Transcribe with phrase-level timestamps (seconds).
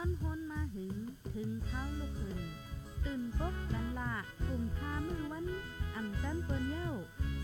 [0.00, 0.96] นอนฮนมาหึง
[1.34, 2.40] ถึงเท้าลูกหึง
[3.04, 4.12] ตื่นปกกันละ
[4.46, 5.46] กลุ่มพามือวัน
[5.94, 6.90] อ่ำจันเปิ้นเย้า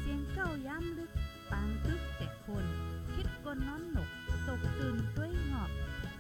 [0.01, 1.11] เสียงเก้าย้ำลึก
[1.51, 2.65] ปางตึกแต่คน
[3.15, 4.11] คิดกนน้อนหนก
[4.47, 5.71] ตกตื่นด้วยหงอบ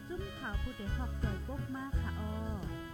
[0.09, 2.86] จุ้มข่าวผู้เดหอกจอยปกมากค่ะออ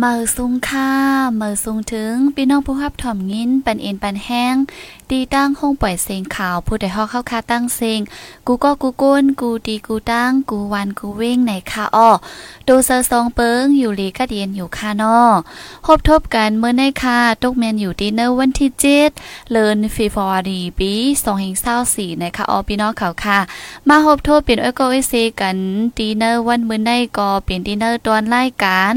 [0.00, 0.92] เมื่อซุงค่า
[1.36, 4.56] เมื่อซุงถึงพี่น้องผู้รับถ่อมยินปันเอ็นปันแห้ง
[5.10, 8.00] ตีตั้งห้องปล่อยเสียงข่าว ผู้ใดฮอกเข้าคาตั้งเสียง
[8.46, 12.10] กูก็กูก้นกูดีกูตั้ง กูวันกูเว้งไหนค่ะอ้อ
[12.68, 15.20] ดูเซอร์ซองเปิงอยู่ลีก็เดียนอยู่ค่ะนอ
[15.84, 19.10] พบทบกันเมื่อในค่ะตกแมนอยู่ดีเนอร์วันที่เจ็ด
[19.50, 20.92] เลินฟีฟอร์ดีปี
[21.22, 23.38] สองเฮงเศร้าสี่นะคะอ้อพี่น้องเขาค่ะ
[23.88, 25.56] มาพบทบเปลี่ยนเอโกเอเซกัน
[25.98, 28.94] ดีเนอร์วันเมื่อในก็เปลี่ยนดีเนอร์ตอนรายการ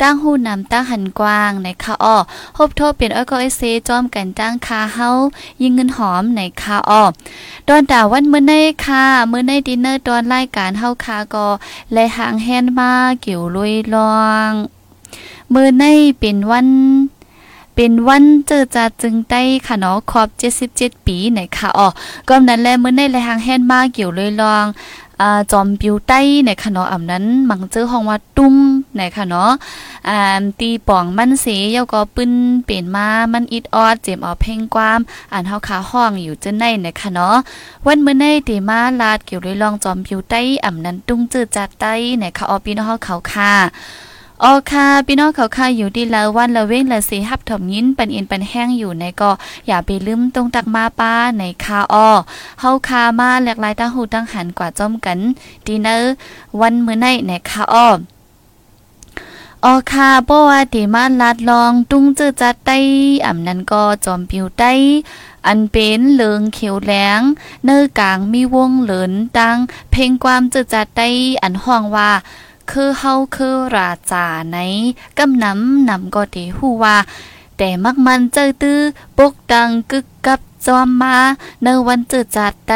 [0.00, 2.16] ตั้งหูนำตั้งหันกว้างในคาอ้อ
[2.56, 5.08] พบโทษเป็นอ้อยก็ไอเซจอมกันจ้งคาเฮา
[5.62, 7.02] ยิงเงินหอมในคาอ้อ
[7.68, 8.52] ตอนดาวันมื้อใน
[8.84, 11.48] ค่ะมื้อในดินเนอร์ตอนรายการเฮาคาก็
[11.92, 14.16] และหางแฮนมาเกี่ยวลุยลอ
[14.48, 14.50] ง
[15.52, 15.84] มื้อใน
[16.18, 16.68] เป็นวัน
[17.74, 20.28] เป็นวันเจอจาจึงได้ค่ะเนาะครบ
[20.66, 21.88] 77 ปีไหนค่ะอ๋อ
[22.28, 24.66] ก็นั้นแลมื้อในและหางแฮนมาเกี่ยวเลยลอง
[25.26, 28.54] อ่าจอมปิวใต้ในคณะเนาะอำนั้นมังเจอห้องว่าตุ้ง
[28.96, 29.50] ในคณะเนาะ
[30.08, 32.32] อ่าตีป่องมันเสยาก็ปึ้น
[32.64, 35.00] เป็นมามันอิดออดเจมเอาเพ่งความ
[35.32, 37.36] อ่านเฮาขาห้องอยู่จนในในคณะเนาะ
[37.86, 43.52] วันมื้อในตีมาลาดเกี่ยวด้วยลองจอมปิวใต้อำนั้นตุ้งจืดจัดใต้ในคณะออพี่น้องเฮาเขาค่ะ
[44.42, 49.30] ออค่ะพี่น้องเขาค่ะอยู่ดีแล้ววันละเว้งละสีฮับถมยินปันอินปันแห้งอยู่ในก็
[49.66, 52.08] อย่าไปลืมตรงตักมาป้าในคาอ้อ
[52.60, 55.18] เฮาคามาหลากหลายตั้งหูตั้งหันกว่าจอมกัน
[55.66, 56.12] ดีเนอร์
[56.60, 57.88] วันมื้อในในคาอ้อ
[59.64, 62.78] ออค่ะบ่ว่าติมาลัดลองตุ้งจื้อจัดไต้
[63.26, 64.72] อำนั้นก็จอมปิวไต้
[65.46, 67.20] อันเป็นเหลืองเขียวแหลง
[67.64, 69.56] เนื้อกลางมีวงเหลินดัง
[69.90, 71.08] เพลงความจื้อจัดไต้
[71.42, 72.10] อันห้องว่า
[72.70, 74.58] คือเฮาคือราจาใน
[75.18, 76.96] กำน้ำนำก็ได้ฮู้ว่า
[77.58, 78.80] แต่มักมันเจอตื้อ
[79.18, 81.16] ปกดังกึกกับจอมมา
[81.62, 82.74] เนวันเจอจัดได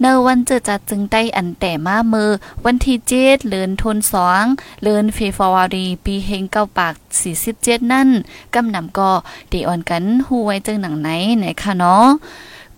[0.00, 2.30] เนวันเจอจัดจึงได้อันแต่มามือ
[2.64, 4.44] วันที่เจ็ดเลือนทนสอง
[4.82, 8.08] เลือนเฟฟวารีปีเฮงเก้าปากสี่สิบเจ็ดนั่น
[8.54, 9.10] กำนำก็
[9.52, 11.08] ดีอ่อนกันหูไว้จึงหนังไหน
[11.38, 12.06] ไหนคะเนาะ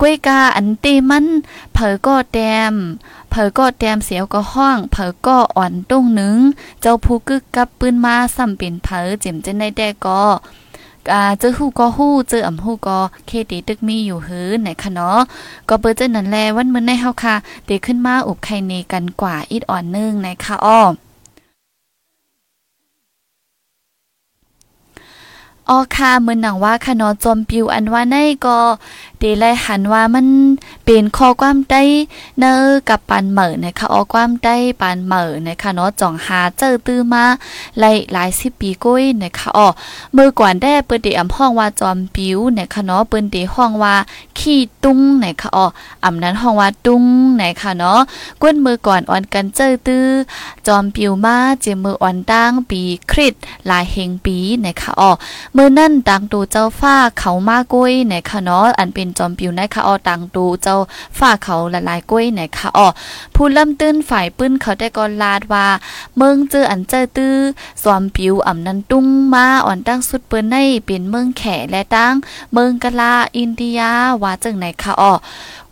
[0.01, 1.27] กวยกาอันเตมัน
[1.75, 2.39] เผอก็แด
[2.73, 2.75] ม
[3.31, 6.39] เผอก็แดมเสียวก็ห้องเผอก็อ่อนตุ้งหนึ่ง
[6.81, 10.23] เจ้าผู้กึกกับปืนมาซ้ำเป็นเผอเจ็มจะได้แต่ก็
[11.13, 15.19] อ่าเจอฮู้ก็ฮู้เจออ่ำฮู้ก็เคติตึกมีอยู่หือไหนคะเนาะ
[15.69, 17.35] ก็เปิดเจอนั่นแลวันมื้อในเฮาค่ะ
[17.67, 20.83] เดขึ้นมาอุบไข่เนกันกว่าอีดอ่อนนึงไหนคะอ้อ
[25.71, 28.59] ออค่ะเหมือนหนังว่าคะเนาะจอมปิวอันว่าในก็
[29.19, 30.27] เดไลหันว่ามัน
[30.85, 31.83] เป็นข้อความใต้
[32.39, 32.55] เนอ
[32.89, 37.25] กับปานเหม่อนะคะออความใต้ปานเหม่อนะคะเนาะจ่องหาเจอตื้อมา
[37.79, 39.69] หลายหลายสิบปีก้ยนะคะอ๋อ
[40.13, 43.95] เมื่อก่อนได้เปิ้นได้อำห้องว่าจอมปิวนะคะเนาะเปิ้นได้ห้องว่า
[44.39, 45.67] ขี้ตุ้งนะคะอ๋อ
[46.05, 47.05] อำนั้นห้องว่าตุ้ง
[47.41, 48.01] นะคะเนาะ
[48.43, 50.07] ก้นมือก่อนอ่อนกันเจอตื้อ
[50.67, 53.35] จอมปิวมาเจมืออ่อนตั้งปีคริส
[53.67, 55.11] หลายเฮงปีนะคะอ๋อ
[55.53, 60.77] เมื่อนั่นต่างตูเจ้าฟ้าเขามาก้ยนะคะเนาะอันเป็นจอมปิวนคะออตังตูเจ้า
[61.19, 62.89] ฝ่าเขาละลายกล้วยนคะออ
[63.35, 65.67] ผู้เริ่มตื้นฝ่ายปื้นเขาได้ก่อนลาดว่า
[66.17, 67.37] เมืองเจออันเจอตื้อ
[67.83, 72.15] สอมปิวอ่ำนันตุ้งมาอ่อนตั้งสุดเปิ้นในเป็นเมืองแขและตั้ง
[72.53, 73.81] เมืองกะลาอินเดีย
[74.23, 75.13] ว่าจึงไหนคะออ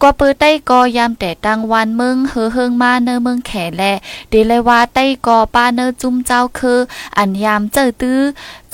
[0.03, 3.83] ก็เปิดใต้กอยามแต่ตังวันเมืองเฮอเฮิงมาเนอเมืองแขแล
[4.31, 6.79] เดเลยว่าใต้กอป้าเนอจุ้มเจ้าคือ
[7.19, 8.21] อันยามเจอตื้อ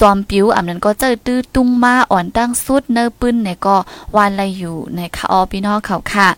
[0.01, 3.77] จอมปิวอำนั้นก็เจอตื้อตุ้งมาอ่อนตั้งสุดเนอปื้นในก็
[4.17, 6.29] วานไรอยู่ในคะออพี่น้องเขาค่ะ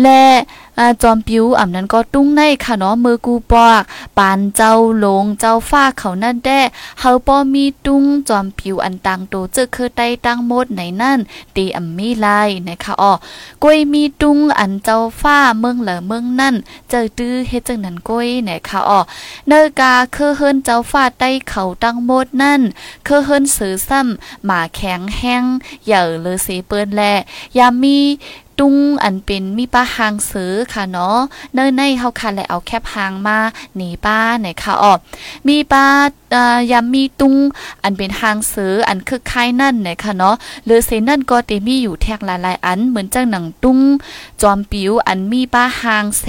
[0.00, 0.24] และ
[1.02, 3.82] จอมปิวอ่ำนั้นก็ตุ้งในค่ะเนาะมือกูปอก
[4.18, 4.74] ปานเจ้า
[5.04, 6.60] ลงเจ้าฟ้าเขานั่นแด้
[7.00, 11.18] เฮาป้อมีตุ้งจอมปิวอันตังโตเจอคือไต้ตั้งหมดในนั่น
[11.56, 13.12] ตีอ่ำมีลายนะคะอ้อ
[13.62, 16.54] กล้วยมีตุ้งอันเจ้าฟ้าเมืองเหลอเมืองนั่น
[16.90, 19.00] เจอตื้อเฮ็ดจังนั้นกล้วยนะคะอ้อ
[19.48, 22.60] เนกาคือเฮินเจ้าฟ้าใต้เขาตั้งหมดนั่น
[23.06, 25.44] คือเฮินสือซ้ำหมาแข็งแห้ง
[25.86, 27.02] เหย่อเลยสีเปิ้นแล
[27.58, 27.98] ยามี
[28.62, 31.18] ตุ้งอันเป็นมีป้าหางซื้อค่ะเนาะ
[31.54, 33.38] เนิ่นในเฮาค่ะและเอาแคบหางมา
[33.76, 34.94] หนีป้าไหนค่ะออ
[35.48, 35.84] มีป้า
[36.72, 37.34] ยามมีตุ้ง
[37.82, 43.78] อันเป็นหางซื้ออันคือคายนั่นไหนค่ะเนาะหรือเซนั่นก็เตมีอยู่แทกหลายๆอันเหมือนจังหนังตุ้ง
[44.42, 46.26] จอมปิวอันมีป้าหางแส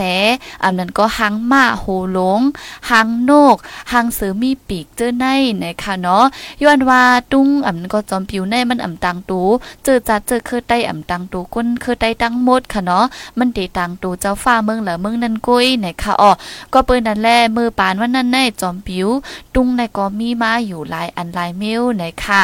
[0.63, 2.41] อันนั้นก็หางมาโหหลง
[2.89, 3.57] หางโนก
[3.91, 5.25] หางซื้อมีปีกเจอใน
[5.57, 6.23] ไหนค่ะเนาะ
[6.63, 9.41] ย้อนว่าตุ้งอันก็จอมปิวในมันอ่ำตังตู
[9.83, 13.05] เจอจัดเจอคือใต้อ่ำตังตูก้นคือใต้ตั้งหมดค่ะเนาะ
[13.37, 16.31] มันตีตตังตูเจ้าฟ้าเมืองเหลือเมืองนั่นกุ้ยไหนค่ะอ๋อ
[16.73, 19.07] ก็เปิ้นนั่นแลมือปานว่านั่นในจอมปิว
[19.55, 22.41] ตุ้งในก็มีมาอยู่หลายอันหลายเมลไหนค่ะ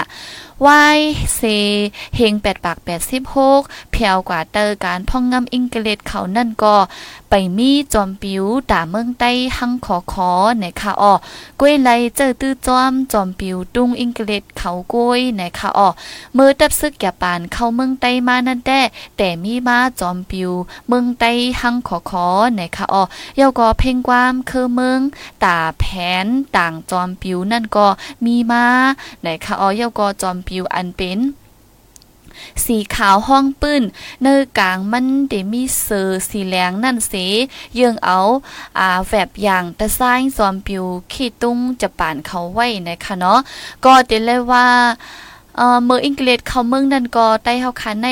[0.65, 0.99] วาย
[1.35, 1.41] เซ
[2.15, 3.61] เฮงแปดปากแปดสิบหก
[3.91, 6.75] เพียวกว่าเตอการพ่องงำอิงเกเลตเขานั่นก็
[7.29, 11.13] ไปมีจอมปิวด่าเมืองใต้หังขอขอไหนค่ะอ๋อ
[11.59, 15.89] กล้วยไรเจอตื้อจอมจอมปิวตุ้งอิงเกเลตเขากล้วยไหนค่ะอ๋อ
[16.37, 18.79] มือตับซึกอย่าปานเข้าเมืองใต้มานั่นแต่
[19.17, 20.51] แต่มีมาจอมปิว
[20.87, 23.03] เมืองใต้หังขอขอไหนค่ะอ๋อ
[23.37, 24.99] เยาก็เพ่งความคือเมือง
[25.43, 25.83] ตาแผ
[26.23, 26.25] น
[26.57, 27.87] ต่างจอมปิวนั่นก็
[28.25, 28.65] มีมา
[29.21, 31.19] ไหนค่ะอ๋อเยาก็จอมิวอันเป็น
[32.65, 33.83] สีขาวห้องปื้น
[34.21, 37.13] เนื้อกลางมันเดมีเซอร์สีแหลงนั่นเส
[37.75, 38.19] เยื่องเอา
[38.77, 43.39] อ่าแบบอย่างตะซ้ายซอมปิวขี้ตุ้งจะป่านเขาไว้นะคะเนาะ
[43.85, 44.67] ก็เดเลยว่า
[45.57, 48.07] เอ่อเมื่ออังกฤษเขาเมืองนั่นก็ใต้เฮาคันใน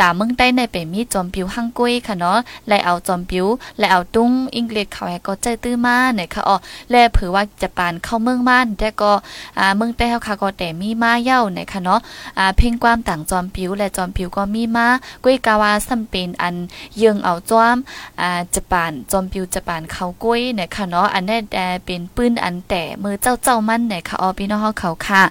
[0.00, 3.46] ตาเมืองใต้ในไปมีจอมปิวฮังกุ้ยค่ะเนาะและเอาจอมปิว
[3.78, 6.56] และเอาตุ้งอังกฤษเขาให้ก็ใจตื้อมาเนี่ยค่ะอ๋อ
[6.90, 9.12] และเผื่อว่าจะปานเข้าเมืองม่านแต่ก็
[9.58, 12.00] อ่าเมืองใต้เฮาค่ะก็แต่มีมาเย้าเนี่ยค่ะเนาะ
[12.38, 14.88] อ่าเพ่งความต่างจอมปิวและจอมปิวก็มีมา
[15.24, 16.56] กุ้ยกาวาซ้ำเป็นอัน
[16.98, 17.76] เยิงเอาจอม
[18.20, 25.22] อ่าจะปานจอมปิวจะปานเขากุ้ยเนี่ยค่ะเนาะอันนี้แต่เป็นปืนอันแต่มือเจ้าเจ้ามันเนี่ยค่ะอ๋อพี่น้องเฮาเขาค่ะ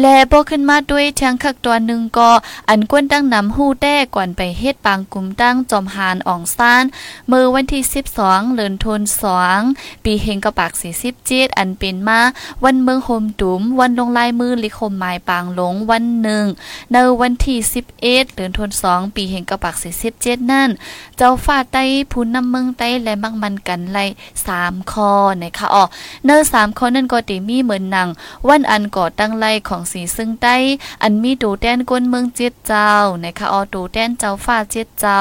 [0.00, 2.30] และบ่ขึ้นมาด้วยทางคักตัวหนึ่งก็
[2.68, 6.84] อันกวนตั้งนำฮู้แต้ก่อนไปเฮ็ดปางกลุ่มตั้งจอมหานอ่องซ่าน
[7.28, 7.82] เมื่อวันที่
[8.18, 9.62] 12เดือนธันวาคม
[10.04, 10.72] ปีเฮงกระปาก
[11.16, 12.20] 47อันเป็นมา
[12.64, 16.44] วันเมืองโฮมตุม วันลงลายมือลิคมหมายปางหลงวันหนึ่ง
[16.92, 17.58] ในวันที่
[17.90, 19.74] 11เดือนธันวาคมปีเฮงกระปาก
[20.10, 20.70] 47นั่น
[21.16, 24.04] เจ้าฟ้าไต้ผู้นำเมืองไต้และมักมันกันไล่
[24.48, 25.12] 3คอ
[25.42, 25.84] นะคะอ๋อ
[26.24, 28.08] เนอ3คอนั่นก็ติมีเหมือนหนัง
[28.48, 30.56] วันอันก่อตั้งไล่ของสีซึ่งใต้
[31.02, 32.90] อันมีตูแดนก้นเมืองเจ็ดเจ้า
[33.24, 35.18] นะคะออตูแดนเจ้าฟ้าเจ็ดเจ้า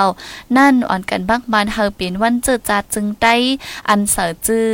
[0.57, 3.35] นั่นอ่อนกันบักบานเฮาเป็นวันเจอจาดจึงใต้
[3.89, 4.69] อันเสือจื้อ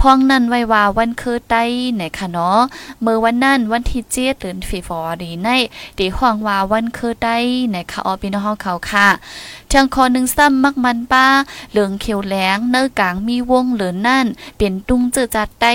[0.00, 1.64] พ้องนั่นไว้ว่าวันคือใต้
[2.00, 2.60] นะคะเนาะ
[3.00, 5.48] เมื่อวันนั้นวันที่เจ็ดเดือนฟีฟอรีใน
[5.96, 7.36] เดี๋ยวห่วงว่าวันคือใต้
[7.74, 9.08] นะคะออพี่น้องเขาค่ะ
[9.70, 11.26] ทางคอหนึ่งซ้ำมักมันป้า
[11.70, 14.26] เหลืองเขียวแหลงเนื้อกลางมีวงเหลือนั่น
[14.58, 15.74] เป็นตุ้งเจอจัดใต้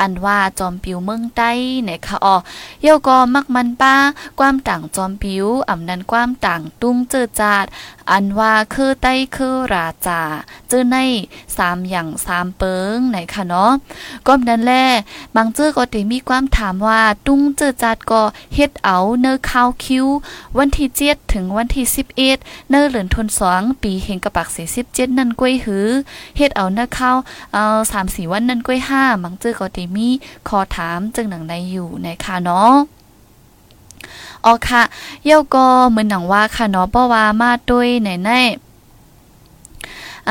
[0.00, 1.50] อันว่าจอมปิวเมืองใต้
[1.88, 2.36] นะคะออ
[2.82, 3.94] เย่าก็มักมันป้า
[4.38, 7.66] ความต่างจอมผิวอ่ำนันความต่างตุ้งเจอจาด
[8.12, 10.20] อันว่าคือใต้คือราจา
[10.68, 10.96] เจอใน
[11.56, 13.72] สามอย่างสามเปิงไหนค่ะเนาะ
[14.26, 14.84] ก็นั้นแหละ
[15.36, 18.22] บางเจอก็ได้มีความถามว่าตุ้งเจอจัดก็
[18.54, 20.06] เฮ็ดเอาเนอข้าวคิว
[20.58, 22.38] วันที่เจ็ดถึงวันที่สิบเอ็ด
[22.70, 25.88] เนอเหลือนทนสองปีเฮงกระปักสี่สิบเจ็ดนั่นกล้วยหือ
[26.36, 27.16] เฮ็ดเอาเนอข้าว
[27.54, 30.08] เอาสามสี่วันนั่นกล้วยห้าบางเจอก็ได้มี
[30.48, 32.99] ขอถามจึงหนังในอยู่ในค่ะเนาะ
[34.44, 34.82] อ๋อค่ะ
[35.26, 38.30] เย่าก็เหมือนหนังว่าค่ะเนาะเพราะว่ามาด้วยไหนใน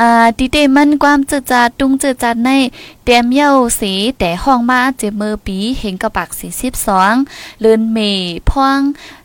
[0.02, 2.50] ่าดิเตมันความจืดจาดตุงจืดจาดใน
[3.12, 7.14] เต็มเย้าสีแต่ห้องมาเจมือปีเห็นกระปักสี่สิบสอง
[7.60, 7.98] เลือนเม
[8.50, 8.80] พ่อง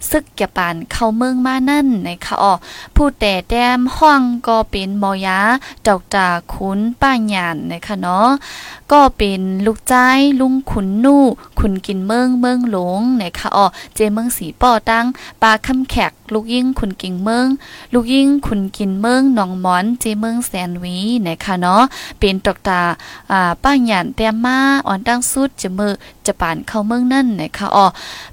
[0.10, 2.54] ซึกแกปานเข้าเมืองมานั่นในค่ะอ๋อ
[2.96, 5.40] ผู้แต่แต้มห้องก็เป็นมอยา
[5.88, 8.30] ดอกจาขุนป้าหยานนะคะเนาะ
[8.92, 9.94] ก็เป็นลูกใจ
[10.40, 11.24] ลุงขุนนู่
[11.60, 13.66] ขุนกินเมืองเมืองหลงนะคะอ๋อ
[13.96, 15.06] เจเมืองสีป่อตั้ง
[15.42, 17.48] ปลาคำแขกลูกยิ่งขุนกิงเมือง
[17.94, 21.84] ลูกยิ่งขุนกินเมืองหนองมอนเจเมืองแสนวีนะคะเนาะ
[22.20, 22.82] เป็นดอกตา
[23.32, 25.94] อ่าป้าหยันเต้มมาอ่อนตั้งสุดจะมือ
[26.28, 27.88] จะปานเข้าเมืองนั่นนะคะอ๋อ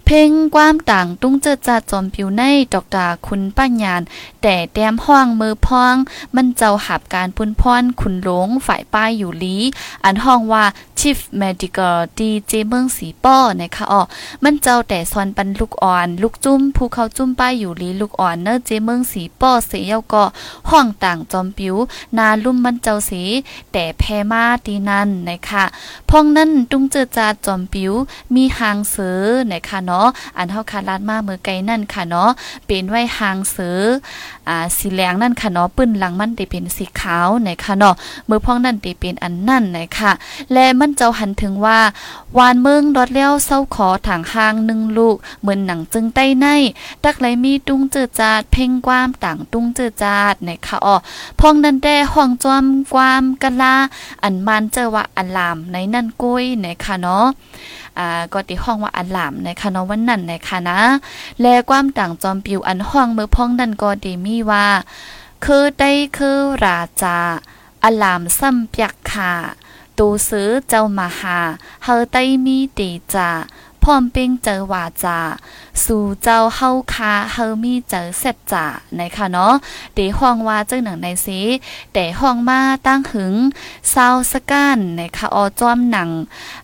[0.04, 4.02] เพ่งความต่างตุ้งเจอจาจอมผิวในดอกตาคุณป้าหยาน
[4.42, 5.96] แต่แต้มห้องมือพอง
[6.34, 9.56] มันเจ้าหับการปุนพรขุนหลงฝ่ายป้ายอยู่ลี
[10.04, 10.64] อันห้องว่า
[11.00, 14.02] Chief Medical ดีเจเมืองสีป้อนะคะอ๋อ
[14.42, 20.25] มันเจ้าแต่ซอนปันลูกอ่อน ลูกจุ้มภูเขาจุ้มป้ายอยู่ลีลูกอ่อนเนอเจเมืองสีป้อเสียเยาก็
[20.70, 21.75] ห้องต่างจอมปิว
[22.16, 23.22] นาลุ่มมันเจ้าสี
[23.72, 25.64] แต่แพมาตีนันนะคะ
[26.11, 27.95] พองนั้นตุ้งเจอจาจอมปิวิว
[28.35, 29.23] มีหางเสือ
[29.53, 32.31] นะคะเนาะอันเฮาคาลาดมาเมื่อไกลนั่นค่ะเนาะ
[32.67, 33.81] เป็นไว้หางเสือ
[34.49, 37.95] อ่าสีแหลงนั่นค่ะเนาะปื้นหลังมันได้เป็นสีขาวนะคะเนาะ
[38.29, 40.12] มือพ้องนั่นได้เป็นอันนั่นนะคะ
[40.53, 41.79] และมันเจ้าหันถึงว่า
[42.39, 46.47] วานเมืองดอดแล้วเศร้าขอถางหางหนึ่งลูกเหมือนหนังจึงใต้ใน
[47.05, 50.97] ตักไหลมีตุ้งเจือจาดเพ่งความต่างตุ้งเจือจาดนะคะอ๋อ
[51.41, 53.75] พ้องนั้นได้ห้องจอมความกะลา
[54.23, 57.27] อันมันเจอว่าอันลามในนั่นกุ้ยนะคะเนาะ
[57.99, 60.81] อ่าก็ติห้องว่าอันลามนะคะเนาะวันนั้นนะคะนะ
[61.41, 64.67] และความต่างจอมปิวอันห้องเมื่อพ้องนั่นก็ดีมีว่า
[65.45, 67.19] คือได้คือราจา
[67.85, 69.33] อัลามซ้ำเปียกค่ะ
[69.99, 71.38] ตูซื้อเจ้ามาหา
[71.85, 73.29] เฮอไต้มีตีจา
[73.85, 75.19] พร้อมเป้งเจอว่าจา
[75.85, 78.67] สู่เจ้าเฮาคาเฮามีเจอเสร็จจ่า
[78.99, 79.53] นะคะเนาะ
[79.95, 81.41] เดห้องว่าเจ้าหนังในสี
[81.95, 83.35] แต่ห้องมาตั้งหึง
[83.93, 86.11] ซาวสกันนะคะออจอมหนัง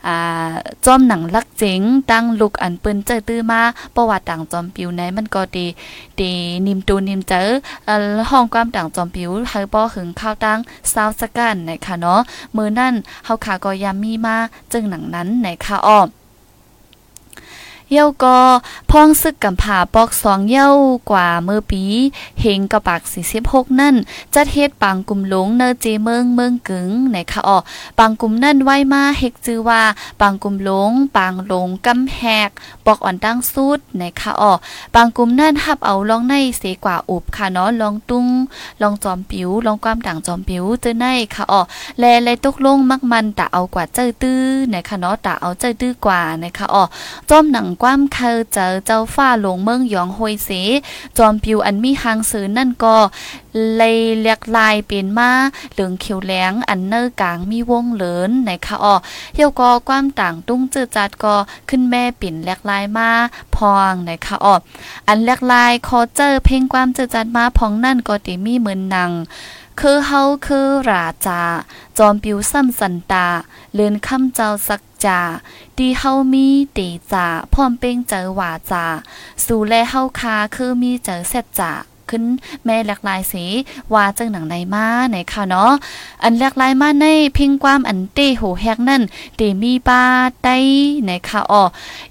[0.06, 0.50] อ่า
[0.84, 3.60] จอมหนังลักเจ๋งตั้งลุกอันปืนเจอตื้อมา
[3.94, 5.66] ประวัติต่างจอมปิวในมันก็ดี
[6.20, 6.32] ดี
[6.66, 7.48] นิมตูนิมเจอ
[8.30, 10.58] ห้องความต่างจอมปิวเฮาป้อหึงข้าวตั้ง
[10.92, 12.20] ซาวสกันนะคะเนาะ
[12.56, 12.94] มือนั่น
[13.24, 14.36] เฮาขาก็ยามมีมา
[14.72, 16.00] จึงหนังนั้นนะคะอ้อ
[17.92, 18.38] เย้าก็
[18.90, 20.70] พ้องซึกกำผาปอกสองเย้า
[21.10, 21.82] กว่าเมื่อปี
[22.40, 23.00] เฮงกระปาก
[23.40, 23.94] 46 นั่น
[24.34, 27.58] จัดเฮ็ดปังกลุ่มหลงเนอเจเมืองเมืองกึ๋งไหนคะอ๋อ
[27.98, 29.82] ปังกลุ่มนั่นไว้มาเฮกจือว่า
[30.20, 32.50] ปังกลุ่มหลงปังหลงกำแหก
[32.86, 34.52] ปอกอ่อนตั้งสุดไหนคะอ๋อ
[34.94, 38.26] ปังกลุ่มนั่นฮับเอาลองในเสกว่าอุบค่ะเนาะลองตุ้ง
[38.82, 41.60] ลองจอมปิวลองความต่างจอมปิวเจอในค่ะอ๋อ
[41.98, 46.84] แลแลตกลงมักมันตะเอากว่าเจอตื้อไหนคะเนาะตะเอาเจอตื้อกว่านคะอ๋อ
[47.30, 50.50] จอมหนังความเคอเจอเจ้าฟ้าหลงเมืองหยองฮวยเส
[51.18, 52.96] จอมปิวอันมีหางสือนั่นก็
[53.76, 55.30] เลยเลียกลายเป็นมา
[55.72, 58.94] เหลืองเขียวแหลงอันเนอร์กลางมีวงเหลินในคะอ้อ
[59.34, 61.34] เที่ยวก็ความต่างตุ้งจืดจัดก็
[61.68, 63.10] ขึ้นแม่ปิ่นแลกลายมา
[63.56, 64.54] พองในคะอ้อ
[65.08, 69.12] อันแลกลายคอเจอเพลงความจืดจัดมาพองนั่นก็ติมีเหมือนหนัง
[69.80, 71.40] คือเฮาคือราจา
[71.98, 73.26] จอมปิวซ้ำสันตา
[73.74, 75.20] เลือนคำเจ้าสักจา
[75.78, 78.86] ดีเฮามีตีจาพร้อมเป้งเจอว่าจา
[79.44, 81.72] สู่แลเฮาคาคือมีเจอเสจจา
[82.10, 82.24] ขึ้น
[82.64, 83.44] แม่หลากหลายสี
[83.92, 85.72] ว่าจังหนังในมาไหนค่ะเนาะ
[86.22, 89.02] อันหลากหลายมาในพิงความอันเตโหแฮกนั่น
[89.36, 90.02] เตมีป้า
[90.42, 90.48] ไต
[91.04, 91.62] ไหนค่ะอ้อ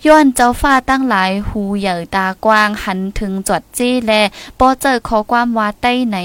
[0.05, 4.11] ย้อนเจ้าฟ้าตั้งหลายหูใหญ่ตากว้างหันถึงจอดเจ้แล
[4.59, 6.17] ปอเจอขอความว่าไตไหน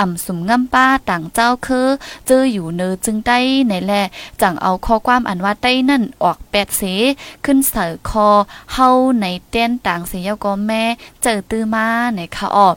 [0.00, 1.88] อ่ำสุมง่ำป้าต่างเจ้าคือ
[2.26, 3.92] เจออยู่เนอจึงไต้ไหนแล
[4.40, 6.82] จังเอาข้อความอันว่าไต้นั่นออกแปดเส
[7.44, 8.28] ขึ้นเสือคอ
[8.72, 8.88] เฮา
[9.20, 10.82] ในเต้นต่างเสียก็แม่
[11.22, 12.68] เจอตื้อมาไหนค่ะอ้อ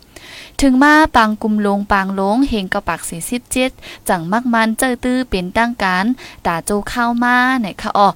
[0.61, 3.71] ถึงมาปังกุมลงปางลงเฮงกระปักสีสิบเจ็ด
[4.09, 6.05] จังมักมันเจอตื้อเป็นตั้งการ
[6.45, 8.07] ตาโจเข้ามาไหนคะอ๋อ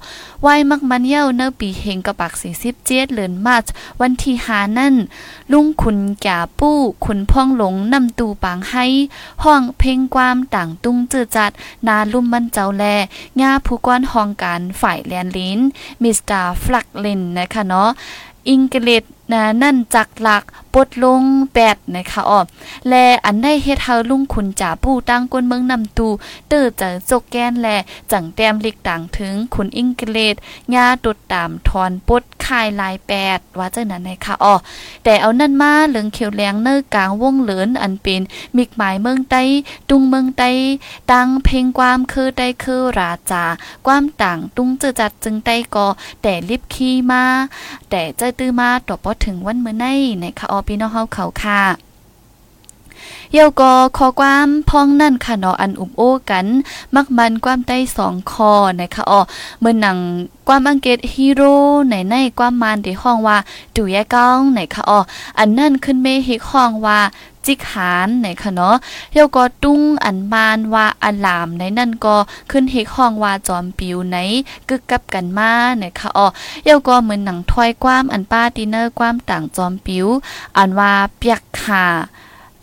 [0.42, 3.56] ไว้มักมันเย้าเนอปีเฮงกระปักสีสิบเจ็ดเลือนมา
[4.00, 4.94] วันที่หานั่น
[5.52, 8.86] ลุงขุนแก่ปู้ขุนพ่องหลงนำตูปางให้
[9.44, 11.50] ห้องเพลงความต่างตุ้งเจืดจัด
[11.86, 12.84] นาลุ่มมันเจ้าแล
[13.40, 15.60] ง่าผู้ก้อนห้องการฝ่ายแลนลิน
[16.02, 17.90] มิสเตอร์ฟลักลินนะคะเนาะ
[18.48, 21.22] อิงเกเลตนะนั่นจักหลักปดลง
[21.54, 22.40] แปดนะคะอ๋อ
[22.88, 26.08] และอันได้เฮ็ดเฮาลุงขุนจ่าผู้ตั้งกวนเมืองนำตู
[26.48, 27.68] เตอจะจกแกนแล
[28.12, 30.36] จังแต้มลิกต่างถึงขุนอิงเกลต
[30.74, 34.54] ญาตดตามทอนปดคายลายแปดว่าเจังนั้นนะคะอ๋อ
[35.04, 38.22] แต่เอานั่นมาเหลืองเขียวแหลงเนื้อกลางวงเหลินอันเป็น
[38.56, 39.42] มิกหมายเมืองใต้
[39.88, 40.50] ตุงเมืองใต้
[41.12, 43.44] ตั้งเพลงความคือได้คือราจา
[43.86, 45.86] ความต่างตุงเจอจัดจึงใต้ก็
[46.22, 47.24] แต่ลิบขี้มา
[47.90, 49.86] แต่ใจตื้อมาต่อพอถึงวันเมื่อใน
[50.20, 51.60] ในคะออพี่น้องเฮาเขาค่ะ
[53.32, 56.46] เยวก็ขอความพ้องนั่นค่ะเนาะอันอุบโอ้กัน
[56.94, 59.20] มักมันความได้สองคอนะคะอ๋อ
[59.60, 59.98] เมื่อหนัง
[60.48, 61.56] ความอังเกตฮีโร่
[61.88, 63.38] ในในความมันที่ห้องว่า
[63.76, 65.00] ดูแยก้องไหนคะอ๋อ
[65.38, 67.00] อันนั่นขึ้นเมฮิกห้องว่า
[67.46, 68.76] จิกหานไหนคะเนาะ
[69.12, 72.16] เยวก็ตุ้งอันมานว่าอันลามในนั่นก็
[72.50, 74.16] ขึ้นเฮกห้องว่าจอมปิวไหน
[74.68, 76.26] กึกกับกันมาไหนคะอ๋อ
[76.64, 80.06] เยวก็เหมือนหนังถอยความอันป้าดินเนอร์ความต่างจอมปิว
[80.56, 81.86] อันว่าเปียกขา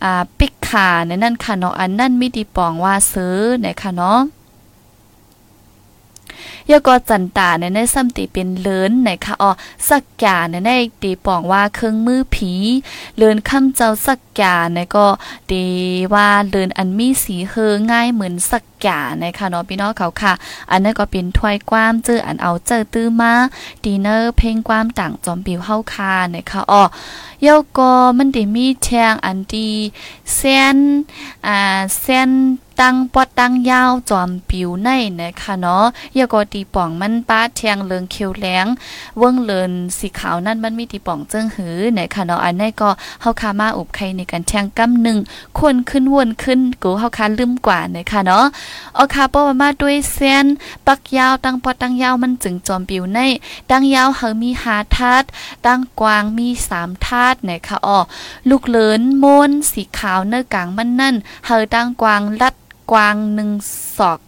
[0.02, 4.20] อ่าปิกขาในนั่นค่ะเนาะอันนั่นมิดีปองว่าซื้อไหนคะเนาะ
[6.72, 9.50] ยก็จันตาในในซ้ำติเป็นเลินในค่ะอ๋อ
[9.88, 10.70] สักกาในใน
[11.02, 12.52] ตีปองว่าเครื่องมือผี
[13.16, 15.06] เลินคำเจ้าสักกาในก็
[15.50, 15.62] ตี
[16.14, 20.32] ว่าเลินอันมีสีเฮอง่ายเหมือนสักกาในค่ะเนาะพี่น้องเขาค่ะ
[20.70, 23.32] อันนั้นก็เป็นถ้วยความเจออันเอาเจอตื้อมา
[23.84, 26.82] ดีเนอร์เพลงความต่างจอมปิวเฮาคาในค่ะอ๋อ
[27.46, 27.48] ย
[27.78, 29.70] ก็มันได้มีแทงอันดี
[30.34, 30.78] เส้น
[31.46, 32.30] อ่าเส้น
[32.80, 34.88] ตั้งปอดตั้งยาวจอมปิวใน
[35.20, 35.84] นะคะเนาะ
[36.18, 38.66] ยก็ดีตีป่องมันป้าเทียงเลิงเขียวแหลง
[39.18, 42.90] เวิ้งเลินสีขาวนั่นมันมีตีป่องเจิ้งหือไหนค่ะเนาะอันนี้ก็
[43.20, 45.18] เฮาคามาอุบไข่ในการเทียงกำหนึ่ง
[45.60, 48.44] คนขึ้นวนขึ้นกูเฮาคาลืมกว่าไหนค่ะเนาะ
[48.94, 50.46] เอาคาป้อมาด้วยเส้น
[50.86, 53.18] ปักยาวตั้งปอตั้งยาวมันจึงจอมปิวใน
[53.70, 55.26] ตั้งยาวเฮามีหาธาตุ
[55.66, 57.98] ตั้งกวางมีสามธาตุไหนค่ะอ๋อ
[58.48, 61.14] ลูกเลินมนสีขาวเนื้อกลางมันนั่น
[61.46, 62.54] เฮาตั้งกวางลัด
[62.92, 63.50] กวางหนึ่ง
[63.96, 64.20] ศอก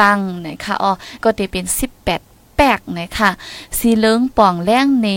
[0.00, 0.92] ตังนะคะอ๋อ
[1.24, 2.26] ก็จะเป็น 18
[2.60, 3.30] แปกนะคะ
[3.78, 5.08] สีเหลืองป่องแรงเน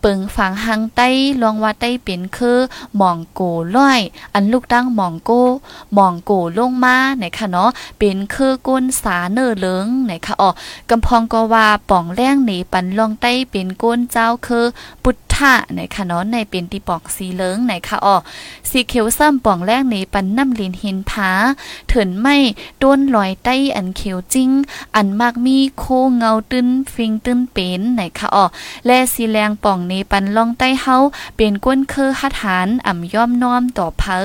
[0.00, 1.08] เปิงฝังหังใต้
[1.42, 2.58] ลองว่าใต้เป็นคือ
[2.96, 3.40] หมองโก
[3.76, 4.00] ร้อย
[4.34, 5.30] อันลูกตั้งหมองโก
[5.94, 10.50] หมองโกลงมานะคะเนาะเป็นคือก้นสาเนอเหลืองนะคะอ๋อ
[10.90, 14.64] กำพองก็ว่าป่องแรงเนปันลองใต้เป็นก้นเจ้าคือ
[15.02, 15.10] ปุ
[15.40, 18.16] ถทะนคะเนาะในเป็นตีปอกสีเหลืองนะคะอ๋อ
[18.70, 21.30] สีเขียวซ้ำป่องแรงเนปันน้ำลินหินผา
[21.88, 22.36] เถินไม่
[22.82, 24.50] ต้นลอยใต้อันเขียวจริง
[24.96, 25.84] อันมากมีโค
[26.16, 28.44] เงาตื้นฟิงตื้นเป็นไหนคะอ๋อ
[28.86, 30.96] และสีแรงป่องเนปันลองใต้เฮา
[31.36, 34.18] เป็นก้นคือหัดหานอ่ำย่อมน้อมต่อเพอ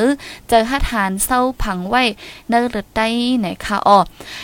[0.47, 2.03] เจอหัดหานเศร้าผังไว้
[2.49, 3.07] เนอเลือดใต้
[3.39, 3.99] ไหนคะอ๋อ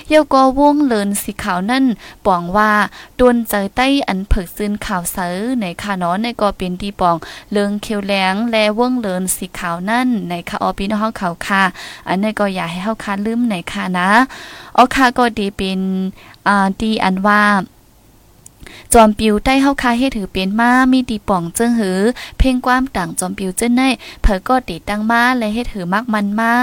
[0.10, 1.86] เยาก็วงเลินสีขาวนั่น
[2.26, 2.72] ป่องว่า
[3.20, 7.16] ดวนเจอใต้อันเผิกซึนข่าวเสอไหนคะเนาะในก็เป็นที่ป่อง
[7.52, 11.64] เลิงเขียวแหลงและวงเลินสีขาวนั่นไหนคะออพี่น้องเฮาเขาค่ะ
[12.08, 14.10] อันนี้ก็อย่าให้เฮาคาลืมไหนค่ะนะ
[14.78, 15.80] อ๋อค่ะก็ดีเป็น
[16.48, 17.42] อ่าดีอันว่า
[18.94, 22.00] จอมปิวใต้เฮาคาเฮ็ดถือเป็นมามีตีป่องเจิ้งหือ
[22.38, 23.82] เพ่งความต่างจอมปิวเจ้นใน
[24.22, 26.54] เผอก็ติดตั้งมาและเฮ็ดถือมักมันมา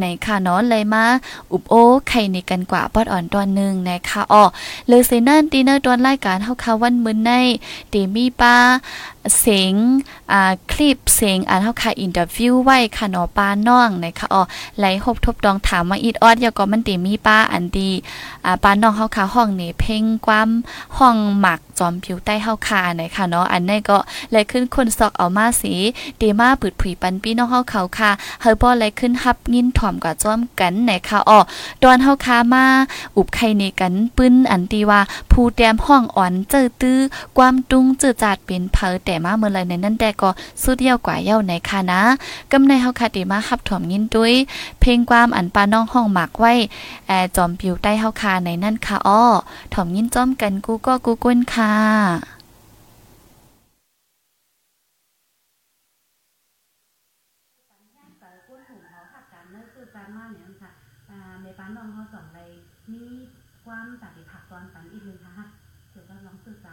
[0.00, 1.04] ในค่ะนาะเลยมา
[1.52, 1.74] อุบโอ
[2.08, 4.44] ไข่ในกันกว่าปอดอ่อนตอนหนึ่งในคะอ้อ
[4.88, 7.30] เลยเซนั่นตีเนอร์ตอนรายการเฮาคาวันมื้อใน
[7.92, 8.56] ตีมีป้า
[9.38, 9.74] เสียง
[10.32, 14.42] อ่าคลิปเสียงอันเฮาค่ะอินเตอร์วิวไว้ค่ะเนาะป้าน้องนะคะอ๋อ
[14.78, 17.90] ไหลหบทบดองถามมาอีดออดยาก็มันติมีป้าอันดี
[18.44, 20.48] อ่าป้าน้องเฮาค่ะห้องนี่เพ่งความ
[20.98, 23.98] ห้องหมักจอมผิวใต้เฮาค่ะนะคะเนาะอันนี้ก็
[24.32, 25.74] เลยขึ้นคนซอกเอามาสี
[26.20, 28.10] ตีมาปืดผุยปันพี่น้องเฮาเขาค่ะ
[28.42, 31.38] เฮาบ่เลยขึ้นฮับยินถ่อมกว่าจ้อมกันนะคะอ๋อ
[31.82, 32.64] ดอนเฮาค่ะมา
[33.16, 35.00] อุบไข่ในกันปึ้นอันตีว่า
[35.32, 36.98] ผู้แต้มห้องอ่อนเจอตื้อ
[37.36, 40.30] ความตุงเจอจาดเป็นเพอแต่มาเมื่อไรในนั้นแต่ก็
[40.62, 42.02] สุดเยี่ยวกว่าเย้าในค่ะนะ
[42.52, 44.34] กำในเฮาคาติมาฮับถ่อมยินด้วย
[44.80, 46.52] เพลงความอันปาน้องห้องหมักไว้
[47.06, 49.22] แอจอมปิวใต้เฮาคาในนั่นค่ะอ้อ
[49.72, 51.74] ถ่อมยินจ้อมกันกูก็กูก้นค่ะ
[63.66, 65.46] ความตัดผักตอนปันอีกนึงค่ะ
[65.90, 66.72] เกี่ยวกับลองสื่อสา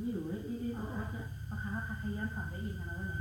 [0.00, 3.12] รค่ะนี่อยู่ไอ้อีเขาเขาวัดอะปะคะว่าค่ะขยันสอนได้ยินนะวันไหน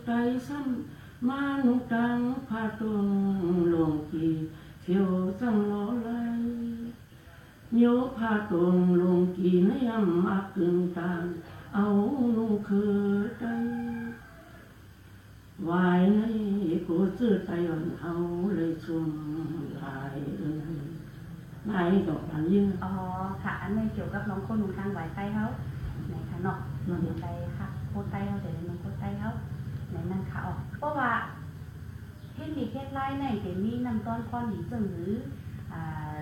[0.00, 0.16] ลูกไต
[0.48, 3.06] ซ้ำมานุตังพาตง
[3.74, 4.28] ลงกี
[4.82, 5.08] เที่ยว
[5.40, 6.10] ซ้ำล้อไหล
[7.78, 7.82] โย
[8.18, 11.24] พาตงลงกีนยำมากกึ่งตาน
[11.74, 11.84] เอา
[12.36, 12.94] ลุงคือ
[13.38, 13.44] ใจ
[15.68, 16.20] วายใน
[16.86, 18.12] กูซื้อไตอ่อนเอา
[18.56, 19.08] เลยชุม
[19.82, 20.88] ลายเอ้ย
[21.70, 22.92] นายดอกอันยิ่งอ๋อ
[23.42, 25.44] ค่ะอันนี้เกี่ยวกับน้องคนหนุ่มทางไหวไตเขา
[26.08, 26.58] ไหนคะเนาะ
[26.88, 27.26] น้อไต
[27.58, 29.30] ค่ะโคตรไตเขาเดี๋ยวน้องโคตรไตเขา
[29.90, 31.10] ไหนนั่นค่ะออกเพราะว่า
[32.34, 35.12] เทคนิคเทคไล่ในเดี๋ยวนี้นำต้นข้อหนีจึงหรือ
[35.72, 36.14] อ่า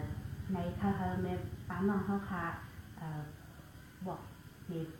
[0.54, 1.26] ในคาเฮเม
[1.68, 2.44] ป้าน้องเขาค่ะ
[2.98, 3.20] เอ่อ
[4.06, 4.20] บอก
[4.66, 4.90] เหตุ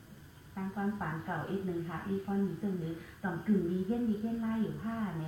[0.55, 5.25] ตั้งความฝันเก่าอีกหนึ่งค่ะ อีกข้อหนีจึงหรือต้องกึ่งดีเช่นดีเช่นไล่อยู่ผ้าใน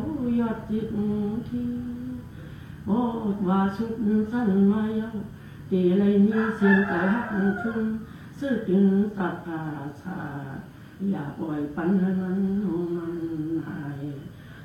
[2.85, 2.99] โอ้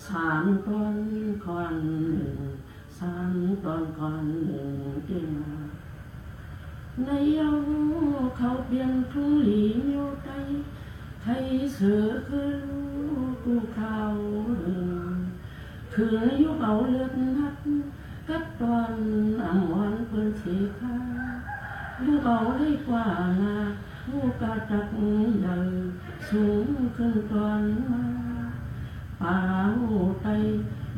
[0.09, 0.97] สามตอน
[1.45, 1.77] ควัน
[2.11, 2.39] หนึ่ง
[2.99, 3.33] สาม
[3.65, 4.71] ตอนควันหนึ่ง
[5.07, 5.59] เดียว
[7.05, 7.51] ในเยา
[8.37, 10.31] เขาเปลี่ยนทุ่งหลีโยไต
[11.21, 12.55] ไทยเสือคือ
[13.45, 13.99] กูเขา
[15.95, 17.57] คือยุบเอาเลือดนัก
[18.29, 18.93] กับตอน
[19.43, 20.97] อ่ำวันเปิ้นเสียค่า
[22.05, 23.07] ลูกเอาได้กว่า
[23.41, 23.57] นา
[24.07, 24.87] ผู้กาจัก
[25.39, 25.57] ใหญ่
[26.29, 26.67] สูง
[26.97, 28.18] ขึ้นตอนมา
[29.21, 29.37] ป่า
[29.91, 30.27] หูไต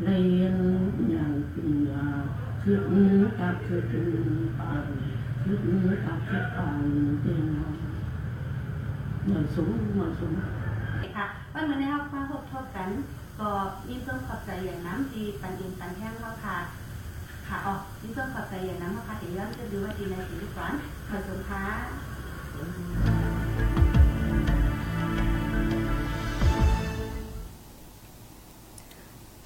[0.04, 0.56] เรียน
[1.10, 2.06] อย่างปิญญา
[2.62, 2.82] ขึ้น
[3.38, 3.84] กับขึ้น
[4.58, 4.86] ปาน
[5.42, 5.60] ขึ้น
[6.04, 6.82] กับขึ้นปาน
[7.20, 7.44] เตียง
[9.24, 10.32] เหมือนสูงเหมือนสูง
[11.16, 12.88] ค่ะวันนี้เรามาพบทบกัน
[13.40, 13.48] ก็
[13.88, 16.56] ยิ่งเพิ่มขอบใจอย่างน้ำดีปันเองปันแห้งแล้วค่ะ
[17.48, 20.72] ค่ะอ๋อยิ่งเพิ่มขอบใจอย่างน้ำแล้วค่ะเดี๋ยวย้อนจะดูว่าดีในสิ่งที่ก่อน
[21.08, 23.19] ขอบคุณค่ะ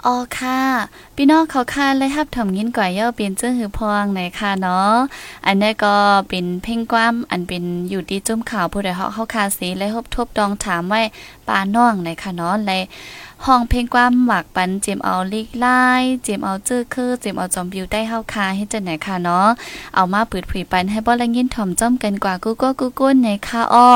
[0.06, 0.60] อ๋อค่ะ
[1.16, 4.94] พี่น้องเขาค่ะเลยฮับถมยินก่อยเย่าเป็นเจ้าหือพวงไหนค่ะเนาะ
[5.46, 5.96] อันนี้ก็
[6.28, 11.02] เป็นเพ่งกว้ามอันเป็นอยู่ที่จุ้มข่าวผู้ใดเฮาเข้าคาสีและฮบทบดองถามไว้
[11.46, 12.80] ปาน้องไหนค่ะเนาะและ
[13.46, 15.82] ห้องเพลงกว้ามหมักปันเจมเอาลิกไล่
[16.22, 19.46] เจมเอาจื้อคือเจมเอาจอมบิวได้เฮาคาให้จังไหนค่ะเนาะ
[19.94, 23.90] เอามาปิดผุยปันให้บ่ละยินถ่อมจ้อมกันกว่ากูก็กูก้นในค่ะอ้อ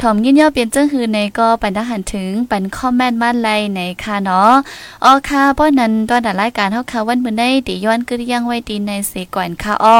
[0.00, 4.52] ถ่อมยินย่อเปลี่ยนเจ้าฮือในก็ปันทหารถึงปันคอมเมนต์มาไลในค่ะเนาะ
[5.04, 9.98] อ๋อค่ะป้อนั้นตอนดัดรายการเฮาค่ะวันมื้อใดติย้อนกึยังไว้ดีในเสก่อนค่ะอ้อ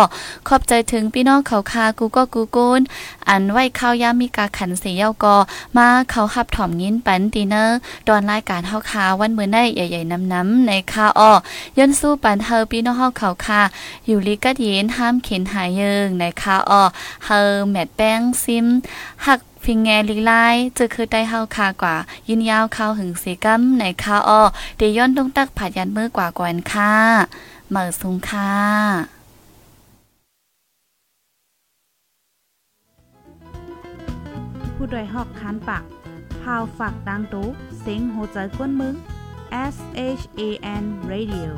[0.49, 2.81] ขอบใจถึงพี่น้องเขาค่ะกูก็กูกูน
[3.29, 5.37] อันไว้ข้าวยามมีกาขันเสียเยาก็
[5.77, 7.77] มาเขาหับถ่อมยินปันตีเนอร์
[8.09, 11.33] ตอนรายการเฮาค่ะวันมื้อใดใหญ่ๆน้ำๆในค่ะอ้อ
[11.79, 13.63] ย้อนสู้ปันเฮาพี่น้องเฮาเขาค่ะ
[14.07, 16.83] อยู่ลีกัดเย็นห้ามเข็นหายเยิงในค่ะอ้อ
[17.25, 17.39] เฮา
[17.71, 18.67] แมดแป้งซิม
[19.27, 20.33] หัก พิงแงลีไล
[20.79, 21.97] จะคือได้เฮาคากว่า
[22.29, 24.43] ยินยาวเข้าหึงสีกัมในคาออ
[24.77, 26.93] เดย้อนตรงตักผัดยันมือกว่ากวนค่ะ
[27.71, 28.53] เหมิสุงค่ะ
[34.75, 35.85] ผู้ดยหอกคันปาก
[36.43, 37.47] พาวฝากดังตู้
[37.81, 38.95] เซ็งโหใจกวนมึง
[39.75, 39.77] S
[40.21, 40.41] H A
[40.83, 41.51] N Radio